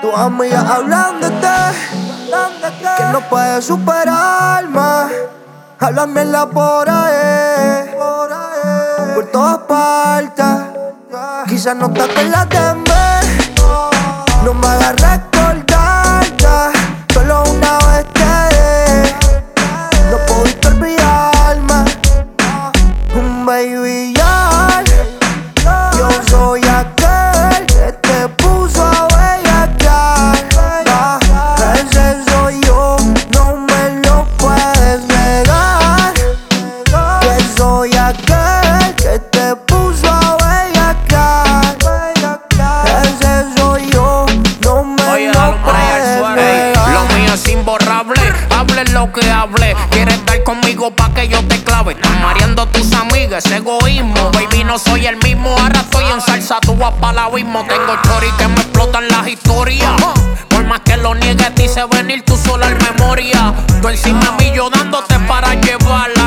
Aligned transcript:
Tus 0.00 0.14
amigas 0.14 0.64
hablándote, 0.64 1.48
que 2.96 3.04
no 3.12 3.20
puedes 3.28 3.66
superarme. 3.66 4.80
Hablan 5.80 6.12
mierda 6.14 6.48
por 6.48 6.88
ahí, 6.88 7.90
por 9.14 9.26
todas 9.30 9.58
partes. 9.58 10.46
Quizás 11.46 11.76
no 11.76 11.92
te 11.92 12.00
acuerdas 12.02 12.48
de 12.48 12.74
mí, 12.74 12.84
no 14.44 14.54
me 14.54 14.66
hagas 14.66 14.96
recordarte. 14.96 15.87
Baby 23.58 24.14
ya, 24.14 24.84
yo 25.98 26.08
soy 26.30 26.67
lo 48.86 49.12
que 49.12 49.28
hable. 49.30 49.76
Quieres 49.90 50.14
estar 50.14 50.42
conmigo 50.44 50.90
pa' 50.90 51.12
que 51.14 51.28
yo 51.28 51.42
te 51.46 51.62
clave. 51.62 51.92
Estás 51.92 52.20
mareando 52.20 52.62
a 52.62 52.66
tus 52.66 52.92
amigas, 52.92 53.44
ese 53.44 53.56
egoísmo. 53.56 54.30
Baby, 54.32 54.64
no 54.64 54.78
soy 54.78 55.06
el 55.06 55.16
mismo, 55.16 55.50
ahora 55.58 55.80
estoy 55.80 56.04
en 56.04 56.20
salsa, 56.20 56.60
tú 56.60 56.76
vas 56.76 56.92
para 57.00 57.12
el 57.12 57.18
abismo. 57.18 57.64
Tengo 57.66 57.96
chori 58.02 58.30
que 58.38 58.48
me 58.48 58.60
explotan 58.60 59.08
las 59.08 59.26
historias. 59.26 59.90
Por 60.48 60.64
más 60.64 60.80
que 60.80 60.96
lo 60.96 61.14
niegues, 61.14 61.54
dice 61.54 61.84
venir 61.90 62.24
tú 62.24 62.36
sola 62.36 62.68
en 62.68 62.78
memoria. 62.78 63.54
Tú 63.80 63.88
encima 63.88 64.20
de 64.20 64.44
mí, 64.44 64.52
yo 64.54 64.70
dándote 64.70 65.18
para 65.20 65.54
llevar. 65.54 66.17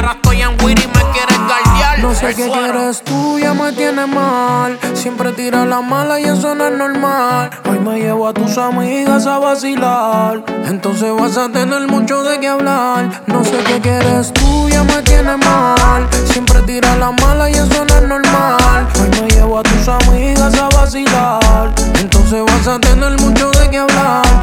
Sé 2.22 2.34
suero. 2.36 2.54
quieres 2.54 3.02
tú, 3.04 3.40
ya 3.40 3.54
me 3.54 3.72
tienes 3.74 4.08
mal. 4.08 4.78
Siempre 4.94 5.32
tira 5.32 5.66
la 5.66 5.82
mala 5.82 6.20
y 6.20 6.26
eso 6.26 6.54
no 6.56 6.68
es 6.68 6.78
normal. 6.78 7.50
Hoy 7.70 7.80
me 7.80 8.00
llevo 8.00 8.28
a 8.28 8.34
tus 8.34 8.58
amigas 8.58 9.26
a 9.26 9.40
vacilar. 9.40 10.44
Entonces 10.66 11.12
vas 11.18 11.38
a 11.38 11.50
tener 11.50 11.88
mucho 11.88 12.24
de 12.24 12.40
qué 12.40 12.48
hablar. 12.48 13.10
No 13.26 13.44
sé 13.44 13.58
qué 13.66 13.80
quieres 13.80 14.32
tú, 14.34 14.70
ya 14.70 14.84
me 14.84 15.02
tienes 15.02 15.38
mal. 15.38 16.08
Siempre 16.26 16.62
tira 16.62 16.96
la 16.98 17.12
mala 17.12 17.50
y 17.50 17.54
eso 17.54 17.86
no 17.86 17.96
es 17.96 18.08
normal. 18.08 18.88
Hoy 19.02 19.22
me 19.22 19.28
llevo 19.30 19.60
a 19.60 19.64
tus 19.64 19.88
amigas 19.88 20.54
a 20.56 20.70
vacilar. 20.70 21.72
Entonces 22.00 22.44
vas 22.46 22.68
a 22.68 22.80
tener 22.80 23.20
mucho 23.20 23.50
de 23.52 23.70
qué 23.70 23.78
hablar. 23.80 24.41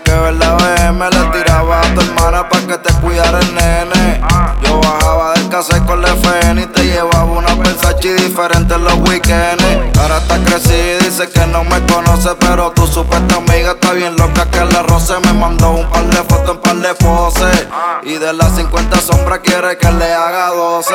Que 0.00 0.12
ver 0.12 0.34
la 0.34 0.54
BM 0.54 1.10
le 1.10 1.24
tiraba 1.32 1.80
a 1.80 1.94
tu 1.94 2.00
hermana 2.00 2.48
pa' 2.48 2.60
que 2.60 2.78
te 2.78 2.92
cuidara 2.94 3.40
el 3.40 3.54
nene. 3.54 4.20
Yo 4.62 4.80
bajaba 4.80 5.32
del 5.32 5.48
cassette 5.48 5.84
con 5.84 6.00
la 6.00 6.08
FN 6.08 6.62
y 6.62 6.66
te 6.66 6.84
llevaba 6.84 7.24
una 7.24 7.54
Versace 7.54 8.14
diferente 8.14 8.74
en 8.74 8.84
los 8.84 8.94
weekends. 9.08 9.98
Ahora 10.00 10.18
está 10.18 10.38
crecida 10.44 10.98
y 11.00 11.04
dice 11.04 11.28
que 11.28 11.46
no 11.46 11.64
me 11.64 11.80
conoce, 11.86 12.30
pero 12.40 12.70
tu 12.70 12.86
supuesta 12.86 13.36
amiga 13.36 13.72
está 13.72 13.92
bien 13.92 14.16
loca 14.16 14.46
que 14.50 14.64
la 14.64 14.82
roce. 14.82 15.14
Me 15.24 15.32
mandó 15.34 15.72
un 15.72 15.90
par 15.90 16.04
de 16.04 16.22
fotos 16.22 16.56
en 16.56 16.60
par 16.60 16.76
de 16.76 16.94
poses. 16.94 17.68
Y 18.04 18.14
de 18.14 18.32
las 18.32 18.56
50 18.56 18.96
sombras 18.98 19.40
quiere 19.40 19.76
que 19.76 19.92
le 19.92 20.12
haga 20.12 20.48
12. 20.48 20.94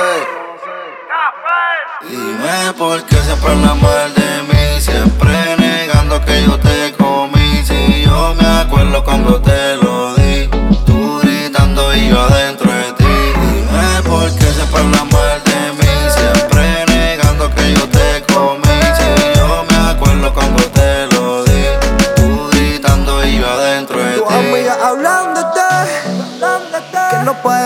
Dime 2.10 2.74
por 2.78 3.04
qué 3.04 3.16
siempre 3.18 3.52
hablas 3.52 3.82
mal 3.82 4.17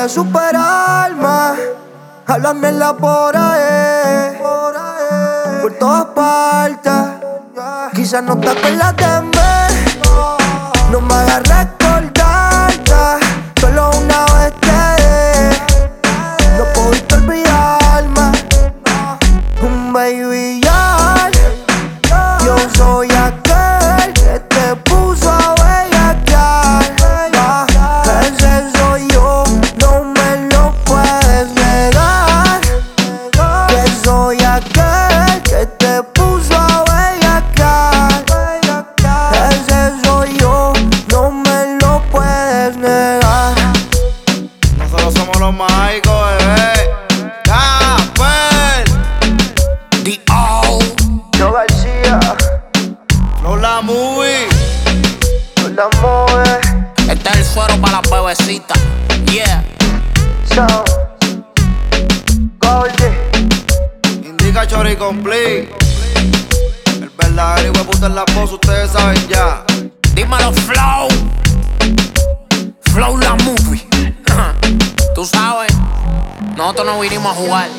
puedes 0.01 0.13
superarme. 0.13 1.61
Hablan 2.25 2.59
mierda 2.59 2.97
por 2.97 3.37
ahí, 3.37 4.35
por 5.61 5.73
todas 5.73 6.05
partes. 6.05 6.93
Quizás 7.93 8.23
no 8.23 8.35
te 8.39 8.49
acuerdas 8.49 8.95
de 8.95 9.21
mí, 9.21 9.37
no 10.91 11.01
me 11.01 11.13
hagas 11.13 11.43
recordarte. 11.43 13.25
Solo 13.59 13.91
una 13.91 14.25
vez 14.33 14.53
te 14.61 14.79
di, 15.01 15.09
no 16.57 16.63
pudiste 16.73 17.15
olvidarme. 17.15 18.31
Un 19.61 19.93
baby 19.93 20.61
ya, 20.63 20.80
los 45.41 45.53
mágicos, 45.55 46.13
bebé. 46.37 46.73
Capel, 47.43 48.85
D.O. 50.03 50.79
Yo 51.35 51.51
García, 51.51 52.19
Flow 53.39 53.57
la 53.57 53.81
movie. 53.81 54.47
no 55.57 55.69
la 55.69 55.89
mueve. 55.99 56.59
Este 57.09 57.29
es 57.31 57.37
el 57.37 57.43
suero 57.45 57.75
para 57.81 58.01
las 58.01 58.11
bebecitas. 58.11 58.77
Yeah. 59.31 59.63
Sound, 60.45 60.87
Goldie. 62.59 63.11
Indica 64.23 64.67
Chori 64.67 64.95
Complete. 64.95 65.73
El 67.01 67.09
verdadero 67.17 67.71
hijo 67.71 67.79
de 67.79 67.83
puta 67.91 68.05
en 68.05 68.15
la 68.15 68.25
voz, 68.35 68.51
ustedes 68.51 68.91
saben 68.91 69.27
ya. 69.27 69.63
Dímelo, 70.13 70.53
Flow. 70.53 71.07
Flow 72.93 73.17
la 73.17 73.33
movie. 73.37 73.90
Tú 75.21 75.27
sabes, 75.27 75.71
nosotros 76.57 76.83
no 76.83 76.99
vinimos 76.99 77.31
a 77.31 77.35
jugar. 77.35 77.69